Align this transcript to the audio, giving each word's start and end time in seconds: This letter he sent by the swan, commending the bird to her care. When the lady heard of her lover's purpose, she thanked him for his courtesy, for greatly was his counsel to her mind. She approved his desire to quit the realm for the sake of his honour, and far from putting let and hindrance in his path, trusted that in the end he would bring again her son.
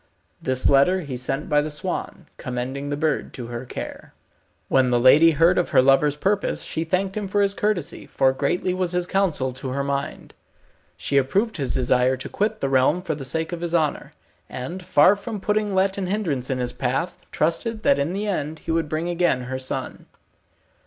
This 0.41 0.67
letter 0.67 1.01
he 1.01 1.15
sent 1.15 1.47
by 1.47 1.61
the 1.61 1.69
swan, 1.69 2.25
commending 2.37 2.89
the 2.89 2.97
bird 2.97 3.35
to 3.35 3.45
her 3.53 3.65
care. 3.65 4.15
When 4.67 4.89
the 4.89 4.99
lady 4.99 5.29
heard 5.29 5.59
of 5.59 5.69
her 5.69 5.81
lover's 5.83 6.15
purpose, 6.15 6.63
she 6.63 6.83
thanked 6.83 7.15
him 7.15 7.27
for 7.27 7.39
his 7.39 7.53
courtesy, 7.53 8.07
for 8.07 8.31
greatly 8.33 8.73
was 8.73 8.93
his 8.93 9.05
counsel 9.05 9.53
to 9.53 9.69
her 9.69 9.83
mind. 9.83 10.33
She 10.97 11.17
approved 11.17 11.57
his 11.57 11.75
desire 11.75 12.17
to 12.17 12.29
quit 12.29 12.61
the 12.61 12.67
realm 12.69 13.03
for 13.03 13.13
the 13.13 13.23
sake 13.25 13.51
of 13.51 13.61
his 13.61 13.75
honour, 13.75 14.13
and 14.49 14.83
far 14.83 15.15
from 15.15 15.39
putting 15.39 15.75
let 15.75 15.99
and 15.99 16.09
hindrance 16.09 16.49
in 16.49 16.57
his 16.57 16.73
path, 16.73 17.23
trusted 17.31 17.83
that 17.83 17.99
in 17.99 18.13
the 18.13 18.25
end 18.25 18.57
he 18.57 18.71
would 18.71 18.89
bring 18.89 19.07
again 19.07 19.41
her 19.41 19.59
son. 19.59 20.07